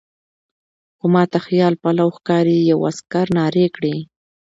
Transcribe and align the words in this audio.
خو 0.97 1.05
ما 1.13 1.23
ته 1.31 1.37
خیال 1.47 1.73
پلو 1.83 2.07
ښکاري، 2.15 2.57
یوه 2.71 2.85
عسکر 2.91 3.25
نارې 3.37 3.65
کړې. 3.75 3.95